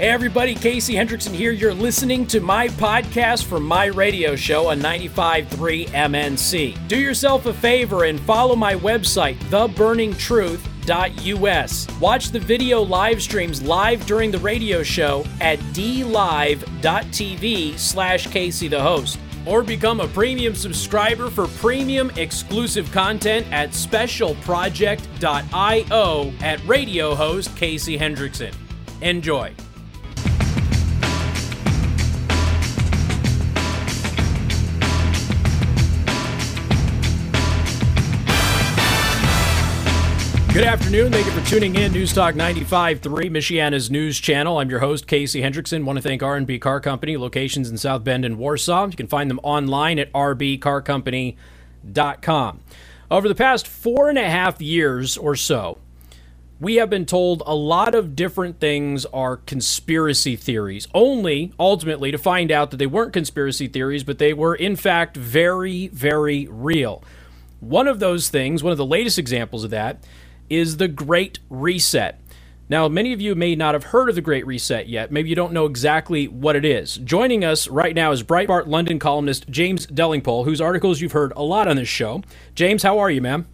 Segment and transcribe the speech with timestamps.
[0.00, 1.52] Hey, everybody, Casey Hendrickson here.
[1.52, 6.88] You're listening to my podcast from my radio show on 95.3 MNC.
[6.88, 12.00] Do yourself a favor and follow my website, theburningtruth.us.
[12.00, 16.58] Watch the video live streams live during the radio show at dlive.tv
[17.78, 19.18] slash Casey the host.
[19.44, 27.98] Or become a premium subscriber for premium exclusive content at specialproject.io at radio host Casey
[27.98, 28.54] Hendrickson.
[29.02, 29.54] Enjoy.
[40.60, 41.10] Good afternoon.
[41.10, 41.90] Thank you for tuning in.
[41.90, 44.58] News Talk 95.3, Michiana's news channel.
[44.58, 45.84] I'm your host, Casey Hendrickson.
[45.84, 48.88] Want to thank R&B Car Company, locations in South Bend and Warsaw.
[48.88, 52.60] You can find them online at rbcarcompany.com.
[53.10, 55.78] Over the past four and a half years or so,
[56.60, 62.18] we have been told a lot of different things are conspiracy theories, only ultimately to
[62.18, 67.02] find out that they weren't conspiracy theories, but they were in fact very, very real.
[67.60, 70.04] One of those things, one of the latest examples of that,
[70.50, 72.20] is the Great Reset.
[72.68, 75.10] Now, many of you may not have heard of the Great Reset yet.
[75.10, 76.98] Maybe you don't know exactly what it is.
[76.98, 81.42] Joining us right now is Breitbart London columnist James Delingpole, whose articles you've heard a
[81.42, 82.22] lot on this show.
[82.54, 83.46] James, how are you, ma'am?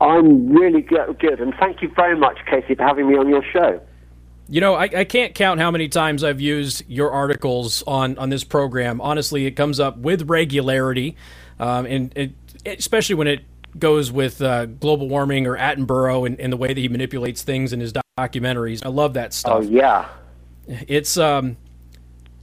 [0.00, 3.80] I'm really good, and thank you very much, Casey, for having me on your show.
[4.48, 8.30] You know, I, I, can't count how many times I've used your articles on, on
[8.30, 9.00] this program.
[9.00, 11.16] Honestly, it comes up with regularity,
[11.58, 12.32] um, and it,
[12.64, 13.40] especially when it
[13.78, 17.72] goes with uh, global warming or Attenborough and, and, the way that he manipulates things
[17.72, 18.84] in his documentaries.
[18.84, 19.58] I love that stuff.
[19.58, 20.08] Oh yeah,
[20.66, 21.56] it's um,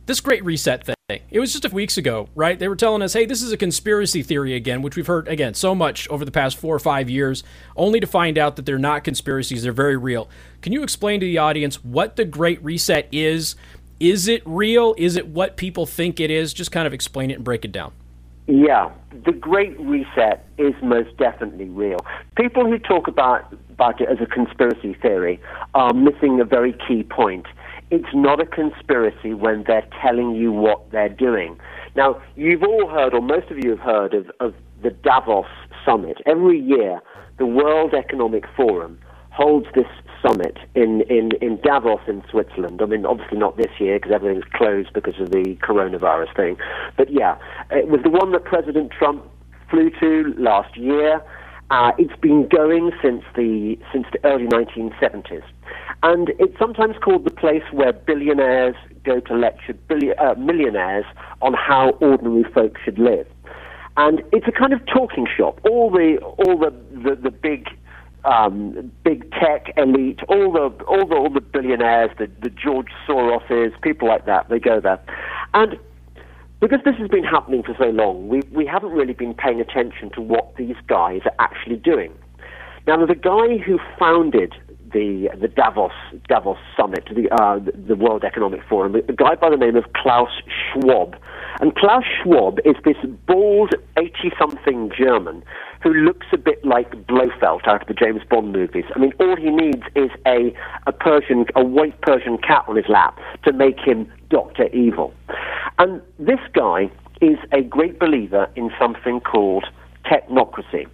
[0.06, 0.96] this great reset thing.
[1.08, 2.58] It was just a few weeks ago, right?
[2.58, 5.54] They were telling us, hey, this is a conspiracy theory again, which we've heard again
[5.54, 7.44] so much over the past four or five years,
[7.76, 10.28] only to find out that they're not conspiracies; they're very real.
[10.62, 13.56] Can you explain to the audience what the Great Reset is?
[14.00, 14.96] Is it real?
[14.98, 16.54] Is it what people think it is?
[16.54, 17.94] Just kind of explain it and break it down.
[18.48, 18.92] Yeah,
[19.26, 21.98] the Great Reset is most definitely real.
[22.38, 25.42] People who talk about, about it as a conspiracy theory
[25.74, 27.48] are missing a very key point.
[27.90, 31.58] It's not a conspiracy when they're telling you what they're doing.
[31.96, 34.54] Now, you've all heard, or most of you have heard, of, of
[34.84, 35.48] the Davos
[35.84, 36.18] Summit.
[36.28, 37.02] Every year,
[37.40, 39.00] the World Economic Forum
[39.32, 39.88] holds this
[40.26, 42.82] summit in, in, in Davos in Switzerland.
[42.82, 46.58] I mean, obviously not this year because everything's closed because of the coronavirus thing.
[46.98, 47.38] But yeah,
[47.72, 49.24] it was the one that President Trump
[49.70, 51.22] flew to last year.
[51.72, 55.44] Uh, it's been going since the since the early 1970s,
[56.04, 61.06] and it's sometimes called the place where billionaires go to lecture billion, uh, millionaires
[61.42, 63.26] on how ordinary folk should live.
[63.98, 65.60] And it's a kind of talking shop.
[65.68, 67.68] All the all the, the, the big
[68.26, 73.80] um, big tech elite, all the all the all the billionaires, the, the George Soroses,
[73.82, 75.00] people like that, they go there,
[75.54, 75.78] and
[76.60, 80.10] because this has been happening for so long, we we haven't really been paying attention
[80.12, 82.14] to what these guys are actually doing.
[82.88, 84.54] Now, the guy who founded
[84.92, 85.92] the the Davos
[86.28, 90.30] Davos summit, the uh, the World Economic Forum, a guy by the name of Klaus
[90.72, 91.16] Schwab,
[91.60, 92.98] and Klaus Schwab is this
[93.28, 95.44] bald eighty-something German
[95.86, 98.86] who looks a bit like Blofeld out of the James Bond movies.
[98.96, 100.52] I mean, all he needs is a,
[100.88, 105.14] a Persian, a white Persian cat on his lap to make him Doctor Evil.
[105.78, 106.90] And this guy
[107.22, 109.66] is a great believer in something called
[110.06, 110.88] technocracy.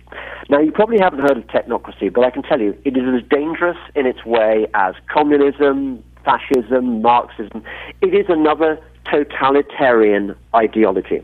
[0.50, 3.30] Now, you probably haven't heard of technocracy, but I can tell you it is as
[3.30, 7.64] dangerous in its way as communism, fascism, Marxism.
[8.02, 8.78] It is another
[9.10, 11.24] totalitarian ideology.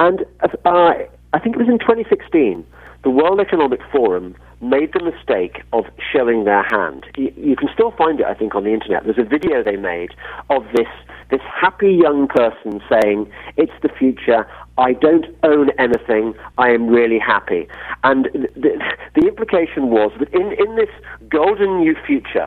[0.00, 0.24] And
[0.64, 0.94] uh,
[1.32, 2.66] I think it was in 2016,
[3.02, 7.04] the World Economic Forum made the mistake of showing their hand.
[7.16, 9.04] You, you, can still find it, I think, on the internet.
[9.04, 10.10] There's a video they made
[10.50, 10.86] of this
[11.30, 14.46] this happy young person saying, "It's the future.
[14.78, 16.34] I don't own anything.
[16.58, 17.66] I am really happy."
[18.04, 18.78] And the,
[19.14, 20.90] the implication was that in, in this
[21.28, 22.46] golden new future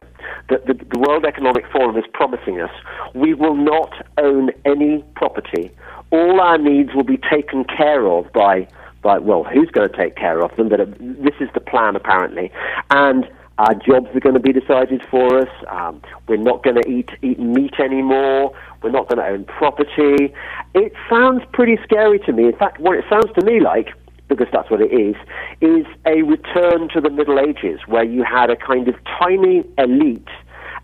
[0.49, 2.71] that the, the World Economic Forum is promising us,
[3.13, 5.71] we will not own any property.
[6.11, 8.67] All our needs will be taken care of by
[9.05, 10.67] by well, who's going to take care of them?
[10.67, 12.51] But uh, this is the plan apparently,
[12.89, 13.29] and
[13.59, 15.49] our jobs are going to be decided for us.
[15.69, 18.53] Um, we're not going to eat eat meat anymore.
[18.81, 20.33] We're not going to own property.
[20.73, 22.47] It sounds pretty scary to me.
[22.47, 23.89] In fact, what it sounds to me like,
[24.27, 25.15] because that's what it is,
[25.61, 30.27] is a return to the Middle Ages, where you had a kind of tiny elite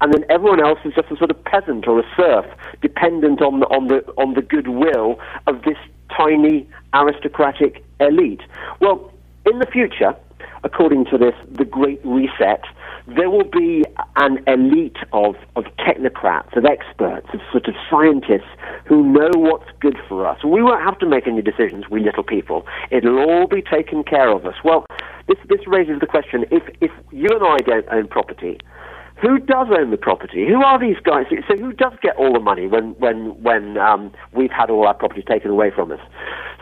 [0.01, 2.45] and then everyone else is just a sort of peasant or a serf,
[2.81, 5.77] dependent on the, on the, on the goodwill of this
[6.17, 8.41] tiny aristocratic elite.
[8.79, 9.13] Well,
[9.45, 10.15] in the future,
[10.63, 12.63] according to this, the Great Reset,
[13.07, 13.83] there will be
[14.17, 18.49] an elite of, of technocrats, of experts, of sort of scientists
[18.85, 20.43] who know what's good for us.
[20.43, 22.65] We won't have to make any decisions, we little people.
[22.91, 24.55] It'll all be taken care of us.
[24.63, 24.85] Well,
[25.27, 28.59] this, this raises the question if, if you and I don't own property,
[29.21, 30.47] who does own the property?
[30.47, 31.25] Who are these guys?
[31.47, 34.95] So who does get all the money when when when um, we've had all our
[34.95, 35.99] property taken away from us?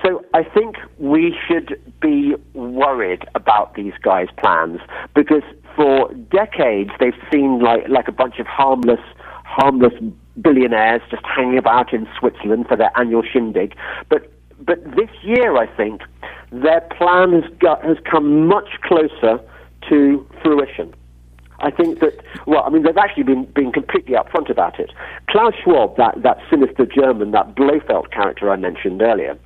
[0.04, 4.80] So I think we should be worried about these guys' plans
[5.14, 5.44] because
[5.76, 9.02] for decades they've seemed like like a bunch of harmless
[9.44, 9.94] harmless
[10.42, 13.76] billionaires just hanging about in Switzerland for their annual shindig.
[14.10, 14.32] But
[14.62, 16.02] but this year I think
[16.52, 19.40] their plan has got has come much closer
[19.90, 20.94] to fruition.
[21.62, 22.14] I think that,
[22.46, 24.92] well, I mean, they've actually been, been completely upfront about it.
[25.30, 29.38] Klaus Schwab, that, that sinister German, that Blofeld character I mentioned earlier,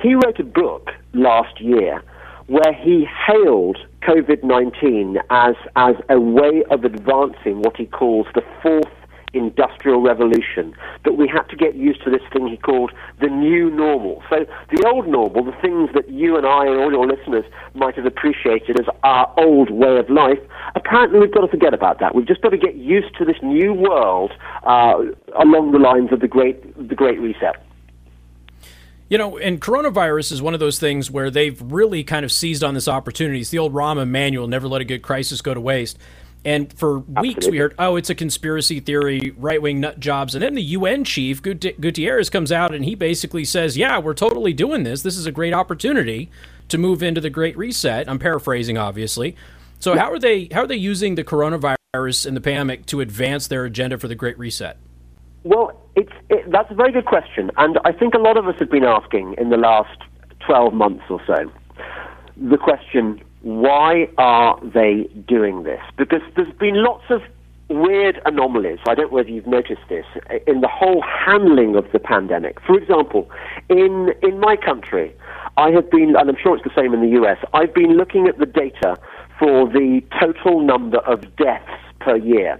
[0.00, 2.02] he wrote a book last year
[2.46, 8.42] where he hailed COVID 19 as, as a way of advancing what he calls the
[8.62, 8.93] fourth
[9.34, 13.70] industrial revolution, that we had to get used to this thing he called the new
[13.70, 14.22] normal.
[14.30, 17.44] So the old normal, the things that you and I and all your listeners
[17.74, 20.38] might have appreciated as our old way of life,
[20.74, 22.14] apparently we've got to forget about that.
[22.14, 24.32] We've just got to get used to this new world
[24.64, 24.94] uh,
[25.38, 27.56] along the lines of the great, the great reset.
[29.08, 32.64] You know, and coronavirus is one of those things where they've really kind of seized
[32.64, 33.40] on this opportunity.
[33.40, 35.98] It's the old Rahm Emanuel, never let a good crisis go to waste.
[36.44, 37.50] And for weeks Absolutely.
[37.50, 40.34] we heard, oh, it's a conspiracy theory, right wing nut jobs.
[40.34, 44.52] And then the UN chief, Guterres, comes out and he basically says, yeah, we're totally
[44.52, 45.02] doing this.
[45.02, 46.30] This is a great opportunity
[46.68, 48.08] to move into the Great Reset.
[48.08, 49.36] I'm paraphrasing, obviously.
[49.78, 53.46] So how are they how are they using the coronavirus and the pandemic to advance
[53.46, 54.76] their agenda for the Great Reset?
[55.42, 58.54] Well, it's it, that's a very good question, and I think a lot of us
[58.60, 59.98] have been asking in the last
[60.46, 61.50] 12 months or so
[62.36, 65.80] the question why are they doing this?
[65.98, 67.20] Because there's been lots of
[67.68, 68.78] weird anomalies.
[68.88, 70.06] I don't know whether you've noticed this
[70.46, 72.58] in the whole handling of the pandemic.
[72.66, 73.30] For example,
[73.68, 75.14] in in my country,
[75.58, 77.36] I have been, and I'm sure it's the same in the US.
[77.52, 78.96] I've been looking at the data
[79.38, 81.70] for the total number of deaths
[82.00, 82.58] per year.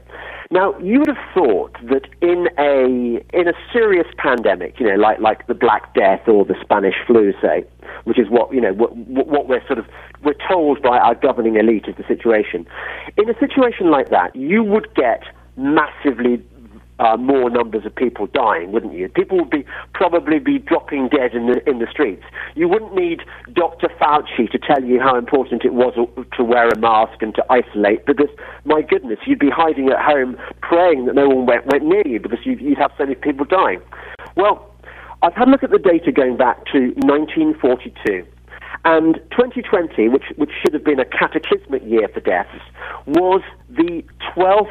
[0.50, 5.18] Now, you would have thought that in a in a serious pandemic, you know, like
[5.20, 7.64] like the Black Death or the Spanish flu, say,
[8.04, 9.86] which is what you know what, what we're sort of
[10.22, 12.66] we're told by our governing elite is the situation.
[13.16, 15.22] In a situation like that, you would get
[15.56, 16.42] massively
[16.98, 19.08] uh, more numbers of people dying, wouldn't you?
[19.08, 22.22] People would be probably be dropping dead in the in the streets.
[22.54, 23.88] You wouldn't need Dr.
[24.00, 25.94] Fauci to tell you how important it was
[26.36, 28.30] to wear a mask and to isolate, because
[28.64, 32.20] my goodness, you'd be hiding at home praying that no one went, went near you
[32.20, 33.80] because you'd, you'd have so many people dying.
[34.36, 34.70] Well,
[35.22, 38.26] I've had a look at the data going back to 1942.
[38.84, 42.50] And 2020, which, which should have been a cataclysmic year for deaths,
[43.06, 44.04] was the
[44.36, 44.68] 12th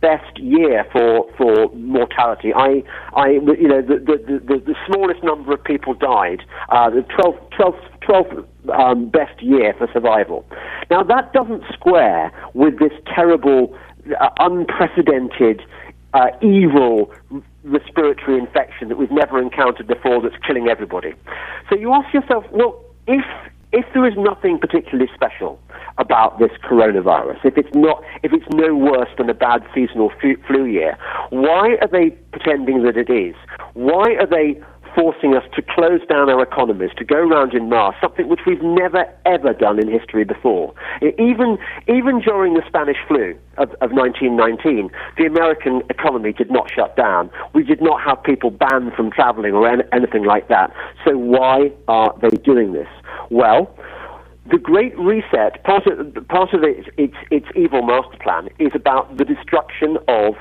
[0.00, 2.52] best year for for mortality.
[2.54, 2.82] I,
[3.14, 6.42] I you know, the the, the, the smallest number of people died.
[6.68, 10.44] Uh, the 12th, 12th, 12th um, best year for survival.
[10.90, 13.76] Now that doesn't square with this terrible,
[14.20, 15.62] uh, unprecedented,
[16.14, 17.12] uh, evil
[17.64, 21.14] respiratory infection that we've never encountered before that's killing everybody.
[21.68, 23.24] So you ask yourself, well, if
[23.76, 25.60] if there is nothing particularly special
[25.98, 30.10] about this coronavirus, if it's not, if it's no worse than a bad seasonal
[30.46, 30.96] flu year,
[31.28, 33.34] why are they pretending that it is?
[33.74, 34.58] Why are they
[34.96, 38.62] forcing us to close down our economies, to go around in mass, something which we've
[38.62, 40.72] never ever done in history before.
[41.18, 46.96] Even even during the Spanish flu of, of 1919, the American economy did not shut
[46.96, 47.30] down.
[47.52, 50.72] We did not have people banned from traveling or anything like that.
[51.04, 52.88] So why are they doing this?
[53.30, 53.76] Well,
[54.50, 59.16] the Great Reset, part of, part of its, its, its evil master plan, is about
[59.16, 60.34] the destruction of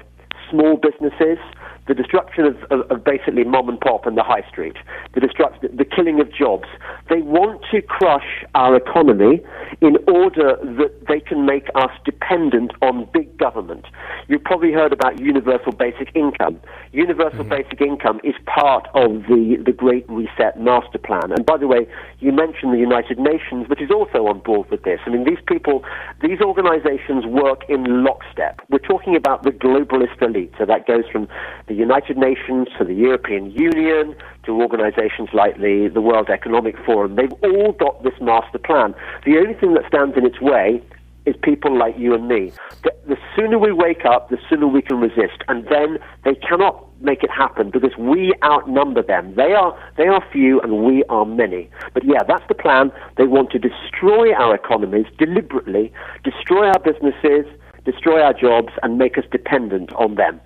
[0.50, 1.40] small businesses,
[1.88, 4.76] the destruction of, of, of, basically mom and pop and the high street,
[5.14, 6.68] the destruction, the killing of jobs.
[7.10, 9.42] They want to crush our economy
[9.82, 13.86] in order that they can make us dependent on big government.
[14.28, 16.60] You've probably heard about universal basic income.
[16.92, 17.50] Universal mm-hmm.
[17.50, 21.32] basic income is part of the, the Great Reset Master Plan.
[21.32, 21.88] And by the way,
[22.20, 25.00] you mentioned the United Nations, which is also on board with this.
[25.06, 25.84] I mean, these people,
[26.22, 28.62] these organizations work in lockstep.
[28.70, 30.54] We're talking about the globalist elite.
[30.58, 31.28] So that goes from
[31.68, 34.16] the United Nations to the European Union
[34.46, 37.16] to organizations like the, the World Economic Forum.
[37.16, 38.96] They've all got this master plan.
[39.26, 40.82] The only thing that stands in its way
[41.26, 42.52] is people like you and me.
[42.84, 45.44] The, the, sooner we wake up, the sooner we can resist.
[45.48, 49.34] And then they cannot make it happen because we outnumber them.
[49.36, 51.70] They are, they are few and we are many.
[51.94, 52.92] But yeah, that's the plan.
[53.18, 55.92] They want to destroy our economies deliberately,
[56.24, 57.46] destroy our businesses,
[57.84, 60.40] destroy our jobs, and make us dependent on them.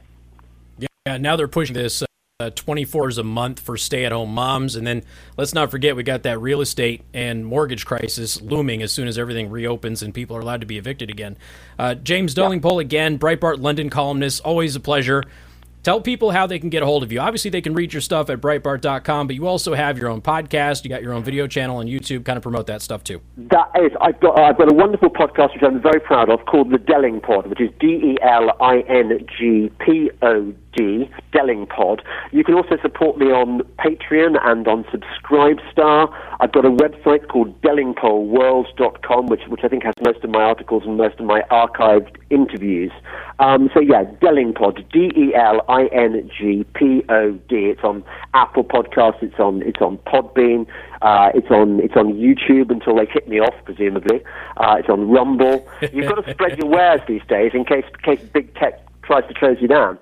[1.09, 2.03] Yeah, now they're pushing this
[2.39, 5.03] uh, 24 hours a month for stay-at-home moms, and then
[5.37, 9.17] let's not forget we got that real estate and mortgage crisis looming as soon as
[9.17, 11.35] everything reopens and people are allowed to be evicted again.
[11.79, 15.23] Uh, James Delingpole again, Breitbart London columnist, always a pleasure.
[15.81, 17.21] Tell people how they can get a hold of you.
[17.21, 20.83] Obviously, they can read your stuff at Breitbart.com, but you also have your own podcast.
[20.83, 22.25] You got your own video channel on YouTube.
[22.25, 23.21] Kind of promote that stuff too.
[23.38, 26.71] That is, I've got I've got a wonderful podcast which I'm very proud of called
[26.71, 32.01] the Delingpod, which is D E L I N G P O D Delingpod.
[32.31, 36.13] You can also support me on Patreon and on Subscribestar.
[36.41, 40.83] I've got a website called DelingpoleWorld.com, which which I think has most of my articles
[40.86, 42.91] and most of my archived interviews.
[43.39, 47.55] Um, so yeah, Delingpod, D E L I N G P O D.
[47.67, 49.21] It's on Apple Podcasts.
[49.21, 50.65] It's on it's on Podbean.
[51.01, 54.21] Uh, it's on it's on YouTube until they kick me off, presumably.
[54.57, 55.67] Uh, it's on Rumble.
[55.93, 59.27] You've got to spread your wares these days in case in case big tech tries
[59.27, 59.99] to close you down.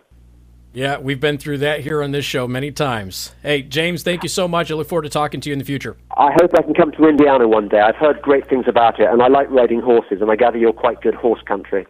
[0.73, 3.33] Yeah, we've been through that here on this show many times.
[3.41, 4.69] Hey, James, thank you so much.
[4.69, 5.97] I look forward to talking to you in the future.
[6.15, 7.79] I hope I can come to Indiana one day.
[7.79, 10.73] I've heard great things about it, and I like riding horses, and I gather you're
[10.73, 11.87] quite good horse country.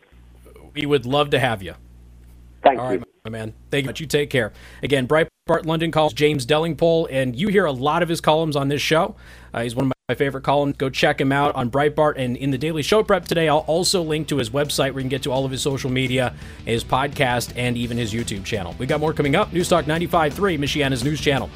[0.73, 1.73] We would love to have you.
[2.63, 2.99] Thank All you.
[2.99, 3.53] right, my man.
[3.71, 3.93] Thank you.
[3.97, 4.53] You take care.
[4.81, 8.69] Again, Breitbart London calls James Delingpole, and you hear a lot of his columns on
[8.69, 9.15] this show.
[9.53, 10.77] Uh, he's one of my favorite columns.
[10.77, 12.13] Go check him out on Breitbart.
[12.17, 15.01] And in the Daily Show Prep today, I'll also link to his website where you
[15.01, 16.33] can get to all of his social media,
[16.65, 18.75] his podcast, and even his YouTube channel.
[18.79, 19.51] We got more coming up.
[19.51, 21.49] News Talk 95.3, Michiana's news channel.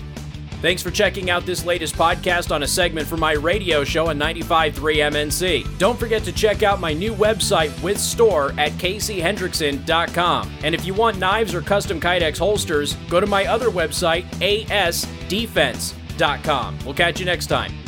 [0.62, 4.20] Thanks for checking out this latest podcast on a segment from my radio show on
[4.20, 5.80] 95.3 MNC.
[5.80, 10.52] Don't forget to check out my new website with store at caseyhendrickson.com.
[10.64, 16.78] And if you want knives or custom Kydex holsters, go to my other website, asdefense.com.
[16.86, 17.81] We'll catch you next time.